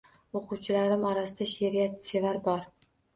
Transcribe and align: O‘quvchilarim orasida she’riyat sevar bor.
O‘quvchilarim 0.37 1.05
orasida 1.09 1.47
she’riyat 1.51 1.99
sevar 2.09 2.41
bor. 2.49 2.65